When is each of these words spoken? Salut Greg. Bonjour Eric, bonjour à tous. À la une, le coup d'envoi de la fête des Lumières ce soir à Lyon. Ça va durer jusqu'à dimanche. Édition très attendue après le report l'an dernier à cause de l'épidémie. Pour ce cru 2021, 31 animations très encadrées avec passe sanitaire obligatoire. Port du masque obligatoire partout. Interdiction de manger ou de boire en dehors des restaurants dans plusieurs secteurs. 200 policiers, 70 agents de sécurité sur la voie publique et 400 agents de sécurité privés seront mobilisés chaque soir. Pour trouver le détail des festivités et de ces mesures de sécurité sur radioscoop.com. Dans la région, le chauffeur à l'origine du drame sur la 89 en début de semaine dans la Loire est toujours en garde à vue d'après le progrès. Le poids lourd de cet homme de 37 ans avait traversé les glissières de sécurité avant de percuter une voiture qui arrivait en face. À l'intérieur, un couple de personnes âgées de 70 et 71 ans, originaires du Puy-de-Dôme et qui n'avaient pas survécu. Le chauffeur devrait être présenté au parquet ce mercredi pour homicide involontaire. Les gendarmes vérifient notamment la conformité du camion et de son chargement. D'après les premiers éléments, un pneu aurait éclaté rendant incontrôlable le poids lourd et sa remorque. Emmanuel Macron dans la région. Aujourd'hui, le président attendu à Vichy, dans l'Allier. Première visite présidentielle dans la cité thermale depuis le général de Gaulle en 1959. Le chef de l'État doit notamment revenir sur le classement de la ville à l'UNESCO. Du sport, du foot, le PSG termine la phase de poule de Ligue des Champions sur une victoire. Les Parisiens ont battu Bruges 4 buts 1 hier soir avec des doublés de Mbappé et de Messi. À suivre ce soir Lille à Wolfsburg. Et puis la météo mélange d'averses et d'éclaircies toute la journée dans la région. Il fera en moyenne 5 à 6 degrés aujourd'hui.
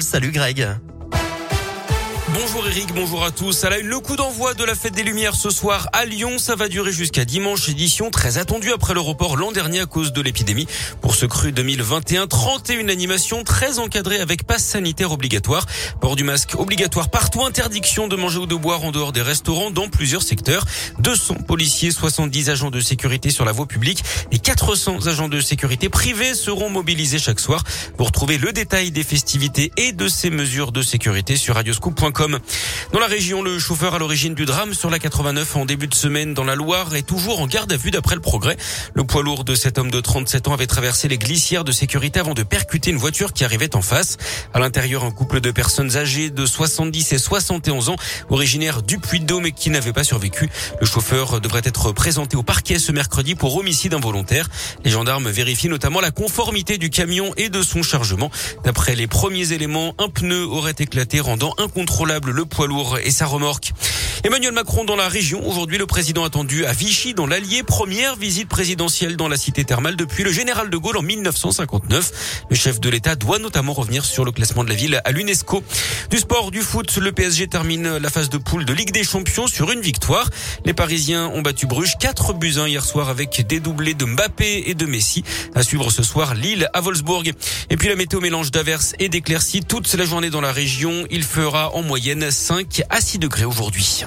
Salut 0.00 0.32
Greg. 0.32 0.91
Bonjour 2.34 2.66
Eric, 2.66 2.94
bonjour 2.94 3.24
à 3.24 3.30
tous. 3.30 3.62
À 3.64 3.68
la 3.68 3.78
une, 3.78 3.88
le 3.88 4.00
coup 4.00 4.16
d'envoi 4.16 4.54
de 4.54 4.64
la 4.64 4.74
fête 4.74 4.94
des 4.94 5.02
Lumières 5.02 5.34
ce 5.34 5.50
soir 5.50 5.90
à 5.92 6.06
Lyon. 6.06 6.38
Ça 6.38 6.56
va 6.56 6.68
durer 6.68 6.90
jusqu'à 6.90 7.26
dimanche. 7.26 7.68
Édition 7.68 8.10
très 8.10 8.38
attendue 8.38 8.72
après 8.72 8.94
le 8.94 9.00
report 9.00 9.36
l'an 9.36 9.52
dernier 9.52 9.80
à 9.80 9.86
cause 9.86 10.14
de 10.14 10.22
l'épidémie. 10.22 10.66
Pour 11.02 11.14
ce 11.14 11.26
cru 11.26 11.52
2021, 11.52 12.28
31 12.28 12.88
animations 12.88 13.44
très 13.44 13.78
encadrées 13.78 14.18
avec 14.18 14.44
passe 14.44 14.64
sanitaire 14.64 15.12
obligatoire. 15.12 15.66
Port 16.00 16.16
du 16.16 16.24
masque 16.24 16.58
obligatoire 16.58 17.10
partout. 17.10 17.44
Interdiction 17.44 18.08
de 18.08 18.16
manger 18.16 18.38
ou 18.38 18.46
de 18.46 18.54
boire 18.54 18.82
en 18.82 18.92
dehors 18.92 19.12
des 19.12 19.22
restaurants 19.22 19.70
dans 19.70 19.88
plusieurs 19.88 20.22
secteurs. 20.22 20.64
200 21.00 21.34
policiers, 21.46 21.90
70 21.90 22.48
agents 22.48 22.70
de 22.70 22.80
sécurité 22.80 23.28
sur 23.28 23.44
la 23.44 23.52
voie 23.52 23.66
publique 23.66 24.02
et 24.30 24.38
400 24.38 25.06
agents 25.06 25.28
de 25.28 25.40
sécurité 25.40 25.90
privés 25.90 26.34
seront 26.34 26.70
mobilisés 26.70 27.18
chaque 27.18 27.40
soir. 27.40 27.62
Pour 27.98 28.10
trouver 28.10 28.38
le 28.38 28.52
détail 28.52 28.90
des 28.90 29.04
festivités 29.04 29.70
et 29.76 29.92
de 29.92 30.08
ces 30.08 30.30
mesures 30.30 30.72
de 30.72 30.80
sécurité 30.80 31.36
sur 31.36 31.56
radioscoop.com. 31.56 32.21
Dans 32.92 33.00
la 33.00 33.06
région, 33.06 33.42
le 33.42 33.58
chauffeur 33.58 33.94
à 33.96 33.98
l'origine 33.98 34.34
du 34.34 34.44
drame 34.44 34.74
sur 34.74 34.90
la 34.90 35.00
89 35.00 35.56
en 35.56 35.64
début 35.64 35.88
de 35.88 35.94
semaine 35.94 36.34
dans 36.34 36.44
la 36.44 36.54
Loire 36.54 36.94
est 36.94 37.02
toujours 37.02 37.40
en 37.40 37.48
garde 37.48 37.72
à 37.72 37.76
vue 37.76 37.90
d'après 37.90 38.14
le 38.14 38.20
progrès. 38.20 38.56
Le 38.94 39.02
poids 39.02 39.24
lourd 39.24 39.42
de 39.42 39.56
cet 39.56 39.76
homme 39.76 39.90
de 39.90 40.00
37 40.00 40.46
ans 40.46 40.54
avait 40.54 40.68
traversé 40.68 41.08
les 41.08 41.18
glissières 41.18 41.64
de 41.64 41.72
sécurité 41.72 42.20
avant 42.20 42.34
de 42.34 42.44
percuter 42.44 42.90
une 42.90 42.96
voiture 42.96 43.32
qui 43.32 43.44
arrivait 43.44 43.74
en 43.74 43.82
face. 43.82 44.18
À 44.54 44.60
l'intérieur, 44.60 45.02
un 45.02 45.10
couple 45.10 45.40
de 45.40 45.50
personnes 45.50 45.96
âgées 45.96 46.30
de 46.30 46.46
70 46.46 47.12
et 47.12 47.18
71 47.18 47.88
ans, 47.88 47.96
originaires 48.30 48.82
du 48.82 48.98
Puy-de-Dôme 48.98 49.46
et 49.46 49.52
qui 49.52 49.70
n'avaient 49.70 49.92
pas 49.92 50.04
survécu. 50.04 50.48
Le 50.80 50.86
chauffeur 50.86 51.40
devrait 51.40 51.62
être 51.64 51.90
présenté 51.90 52.36
au 52.36 52.44
parquet 52.44 52.78
ce 52.78 52.92
mercredi 52.92 53.34
pour 53.34 53.56
homicide 53.56 53.94
involontaire. 53.94 54.48
Les 54.84 54.92
gendarmes 54.92 55.28
vérifient 55.28 55.70
notamment 55.70 56.00
la 56.00 56.12
conformité 56.12 56.78
du 56.78 56.88
camion 56.88 57.32
et 57.36 57.48
de 57.48 57.62
son 57.62 57.82
chargement. 57.82 58.30
D'après 58.64 58.94
les 58.94 59.08
premiers 59.08 59.52
éléments, 59.52 59.94
un 59.98 60.08
pneu 60.08 60.44
aurait 60.44 60.74
éclaté 60.78 61.18
rendant 61.18 61.54
incontrôlable 61.58 62.11
le 62.20 62.44
poids 62.44 62.66
lourd 62.66 62.98
et 62.98 63.10
sa 63.10 63.26
remorque. 63.26 63.72
Emmanuel 64.24 64.52
Macron 64.52 64.84
dans 64.84 64.94
la 64.94 65.08
région. 65.08 65.44
Aujourd'hui, 65.48 65.78
le 65.78 65.86
président 65.86 66.22
attendu 66.22 66.64
à 66.64 66.72
Vichy, 66.72 67.12
dans 67.12 67.26
l'Allier. 67.26 67.64
Première 67.64 68.14
visite 68.14 68.48
présidentielle 68.48 69.16
dans 69.16 69.26
la 69.26 69.36
cité 69.36 69.64
thermale 69.64 69.96
depuis 69.96 70.22
le 70.22 70.30
général 70.30 70.70
de 70.70 70.76
Gaulle 70.76 70.96
en 70.96 71.02
1959. 71.02 72.44
Le 72.48 72.54
chef 72.54 72.78
de 72.78 72.88
l'État 72.88 73.16
doit 73.16 73.40
notamment 73.40 73.72
revenir 73.72 74.04
sur 74.04 74.24
le 74.24 74.30
classement 74.30 74.62
de 74.62 74.68
la 74.68 74.76
ville 74.76 75.00
à 75.04 75.10
l'UNESCO. 75.10 75.64
Du 76.08 76.18
sport, 76.18 76.52
du 76.52 76.60
foot, 76.60 76.96
le 76.98 77.10
PSG 77.10 77.48
termine 77.48 77.96
la 77.96 78.10
phase 78.10 78.28
de 78.28 78.38
poule 78.38 78.64
de 78.64 78.72
Ligue 78.72 78.92
des 78.92 79.02
Champions 79.02 79.48
sur 79.48 79.72
une 79.72 79.80
victoire. 79.80 80.30
Les 80.64 80.72
Parisiens 80.72 81.26
ont 81.34 81.42
battu 81.42 81.66
Bruges 81.66 81.96
4 81.98 82.34
buts 82.34 82.58
1 82.58 82.68
hier 82.68 82.84
soir 82.84 83.08
avec 83.08 83.44
des 83.48 83.58
doublés 83.58 83.94
de 83.94 84.04
Mbappé 84.04 84.64
et 84.66 84.74
de 84.74 84.86
Messi. 84.86 85.24
À 85.56 85.64
suivre 85.64 85.90
ce 85.90 86.04
soir 86.04 86.36
Lille 86.36 86.68
à 86.74 86.80
Wolfsburg. 86.80 87.32
Et 87.70 87.76
puis 87.76 87.88
la 87.88 87.96
météo 87.96 88.20
mélange 88.20 88.52
d'averses 88.52 88.94
et 89.00 89.08
d'éclaircies 89.08 89.64
toute 89.64 89.92
la 89.92 90.04
journée 90.04 90.30
dans 90.30 90.40
la 90.40 90.52
région. 90.52 91.06
Il 91.10 91.24
fera 91.24 91.74
en 91.74 91.82
moyenne 91.82 92.30
5 92.30 92.82
à 92.88 93.00
6 93.00 93.18
degrés 93.18 93.46
aujourd'hui. 93.46 94.04